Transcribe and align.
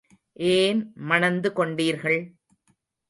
ஏன் 0.51 0.79
மணந்து 0.95 1.49
கொண்டீர்கள்? 1.55 2.19